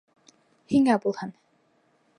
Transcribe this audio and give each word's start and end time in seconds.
Һиңә 0.73 0.97
булһын! 1.05 1.37